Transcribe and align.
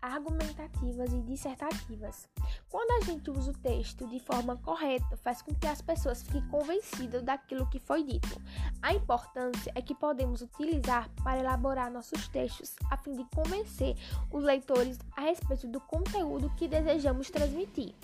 argumentativas 0.00 1.12
e 1.12 1.20
dissertativas. 1.22 2.28
Quando 2.68 3.02
a 3.02 3.04
gente 3.04 3.30
usa 3.30 3.50
o 3.50 3.58
texto 3.58 4.06
de 4.06 4.18
forma 4.20 4.56
correta, 4.56 5.16
faz 5.18 5.42
com 5.42 5.54
que 5.54 5.66
as 5.66 5.80
pessoas 5.80 6.22
fiquem 6.22 6.46
convencidas 6.48 7.22
daquilo 7.22 7.68
que 7.68 7.78
foi 7.78 8.02
dito. 8.02 8.40
A 8.82 8.94
importância 8.94 9.72
é 9.74 9.82
que 9.82 9.94
podemos 9.94 10.42
utilizar 10.42 11.08
para 11.22 11.40
elaborar 11.40 11.90
nossos 11.90 12.28
textos 12.28 12.74
a 12.90 12.96
fim 12.96 13.14
de 13.14 13.24
convencer 13.34 13.96
os 14.30 14.42
leitores 14.42 14.98
a 15.16 15.22
respeito 15.22 15.66
do 15.68 15.80
conteúdo 15.80 16.52
que 16.56 16.68
desejamos 16.68 17.30
transmitir. 17.30 17.94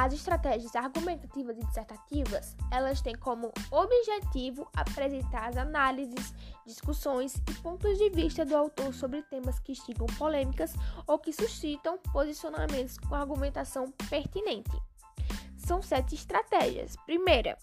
As 0.00 0.12
estratégias 0.12 0.76
argumentativas 0.76 1.58
e 1.58 1.64
dissertativas, 1.66 2.56
elas 2.70 3.00
têm 3.00 3.16
como 3.16 3.52
objetivo 3.68 4.70
apresentar 4.72 5.48
as 5.48 5.56
análises, 5.56 6.32
discussões 6.64 7.34
e 7.50 7.54
pontos 7.54 7.98
de 7.98 8.08
vista 8.08 8.44
do 8.44 8.56
autor 8.56 8.94
sobre 8.94 9.22
temas 9.22 9.58
que 9.58 9.72
instigam 9.72 10.06
polêmicas 10.16 10.72
ou 11.04 11.18
que 11.18 11.32
suscitam 11.32 11.98
posicionamentos 12.12 12.96
com 12.96 13.16
argumentação 13.16 13.90
pertinente. 14.08 14.70
São 15.56 15.82
sete 15.82 16.14
estratégias. 16.14 16.94
Primeira, 17.04 17.58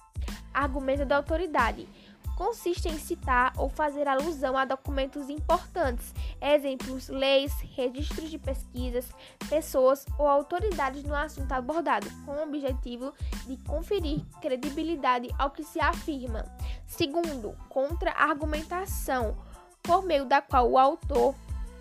argumento 0.54 1.05
da 1.05 1.15
autoridade 1.15 1.88
consiste 2.35 2.88
em 2.88 2.98
citar 2.98 3.53
ou 3.57 3.70
fazer 3.70 4.07
alusão 4.07 4.57
a 4.57 4.66
documentos 4.66 5.30
importantes, 5.30 6.13
exemplos, 6.41 7.07
leis, 7.07 7.53
registros 7.76 8.30
de 8.30 8.38
pesquisas, 8.38 9.09
pessoas 9.49 10.05
ou 10.20 10.27
autoridades 10.27 11.03
no 11.03 11.16
assunto 11.16 11.52
abordado, 11.52 12.07
com 12.26 12.31
o 12.31 12.43
objetivo 12.43 13.13
de 13.48 13.57
conferir 13.63 14.21
credibilidade 14.41 15.29
ao 15.40 15.52
que 15.52 15.63
se 15.63 15.79
afirma. 15.79 16.45
Segundo, 16.85 17.55
contra-argumentação, 17.70 19.38
por 19.81 20.04
meio 20.04 20.26
da 20.26 20.41
qual 20.41 20.70
o 20.70 20.77
autor 20.77 21.35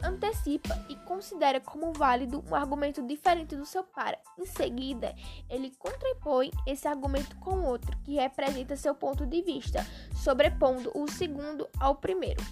antecipa 0.04 0.74
e 0.88 0.96
considera 0.96 1.60
como 1.60 1.92
válido 1.92 2.45
um 2.48 2.54
argumento 2.54 3.02
diferente 3.02 3.56
do 3.56 3.64
seu 3.64 3.82
para. 3.82 4.18
Em 4.38 4.45
seguida, 4.45 5.15
ele 5.48 5.73
contrapõe 5.79 6.51
esse 6.66 6.87
argumento 6.87 7.37
com 7.37 7.62
outro 7.62 7.96
que 8.04 8.14
representa 8.14 8.76
seu 8.76 8.95
ponto 8.95 9.26
de 9.26 9.42
vista, 9.42 9.84
sobrepondo 10.14 10.92
o 10.95 11.10
segundo 11.10 11.68
ao 11.80 11.96
primeiro. 11.96 12.42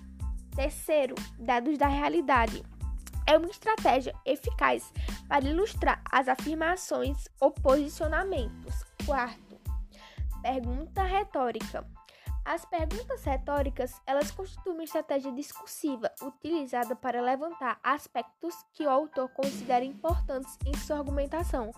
Terceiro, 0.55 1.15
dados 1.39 1.79
da 1.79 1.87
realidade. 1.87 2.63
É 3.27 3.39
uma 3.39 3.49
estratégia 3.49 4.15
eficaz 4.27 4.93
para 5.29 5.45
ilustrar 5.45 6.03
as 6.11 6.29
afirmações 6.29 7.29
ou 7.41 7.51
posicionamentos. 7.51 8.85
Quarto, 9.07 9.61
pergunta 10.43 11.03
retórica. 11.03 11.87
As 12.45 12.65
perguntas 12.65 13.23
retóricas, 13.23 14.01
elas 14.05 14.33
constituem 14.33 14.75
uma 14.75 14.83
estratégia 14.83 15.31
discursiva 15.31 16.11
utilizada 16.21 16.97
para 16.97 17.23
levantar 17.23 17.79
aspectos 17.85 18.55
que 18.73 18.85
o 18.85 18.91
autor 18.91 19.29
considera 19.29 19.85
importantes 19.85 20.59
em 20.67 20.77
sua 20.77 20.99
argumentação, 20.99 21.71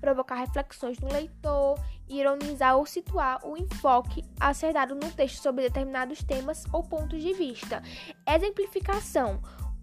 provocar 0.00 0.34
reflexões 0.34 0.98
no 0.98 1.12
leitor, 1.12 1.78
ironizar 2.08 2.76
ou 2.76 2.84
situar 2.84 3.46
o 3.46 3.56
enfoque 3.56 4.24
a 4.40 4.52
ser 4.52 4.72
dado 4.72 4.96
no 4.96 5.12
texto 5.12 5.40
sobre 5.40 5.62
determinados 5.62 6.22
temas 6.24 6.64
ou 6.72 6.82
pontos 6.82 7.22
de 7.22 7.32
vista. 7.32 7.80
Exemplificação 8.26 9.40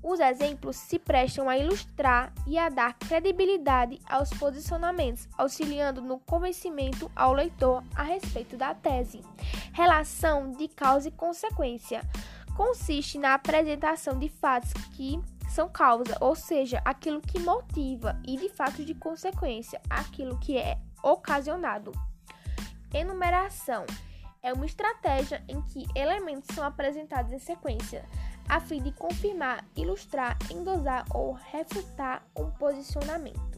os 0.07 0.19
exemplos 0.19 0.75
se 0.75 0.99
prestam 0.99 1.49
a 1.49 1.57
ilustrar 1.57 2.31
e 2.45 2.59
a 2.59 2.69
dar 2.69 2.93
credibilidade 2.93 3.99
aos 4.07 4.29
posicionamentos, 4.29 5.27
auxiliando 5.35 5.99
no 5.99 6.19
convencimento 6.19 7.11
ao 7.15 7.33
leitor 7.33 7.83
a 7.95 8.03
respeito 8.03 8.55
da 8.55 8.75
tese. 8.75 9.23
Relação 9.73 10.51
de 10.51 10.67
causa 10.67 11.07
e 11.07 11.11
consequência 11.11 12.07
consiste 12.55 13.17
na 13.17 13.33
apresentação 13.33 14.19
de 14.19 14.29
fatos 14.29 14.71
que 14.95 15.19
são 15.49 15.67
causa, 15.67 16.15
ou 16.21 16.35
seja, 16.35 16.79
aquilo 16.85 17.19
que 17.19 17.39
motiva, 17.39 18.15
e 18.27 18.37
de 18.37 18.47
fatos 18.49 18.85
de 18.85 18.93
consequência, 18.93 19.81
aquilo 19.89 20.37
que 20.37 20.55
é 20.55 20.77
ocasionado. 21.01 21.91
Enumeração 22.93 23.85
é 24.43 24.53
uma 24.53 24.67
estratégia 24.67 25.43
em 25.47 25.59
que 25.63 25.87
elementos 25.95 26.53
são 26.53 26.63
apresentados 26.63 27.31
em 27.31 27.39
sequência 27.39 28.05
a 28.47 28.59
fim 28.59 28.81
de 28.81 28.91
confirmar, 28.91 29.63
ilustrar, 29.75 30.37
endosar 30.51 31.05
ou 31.13 31.33
refutar 31.33 32.25
um 32.37 32.49
posicionamento. 32.51 33.54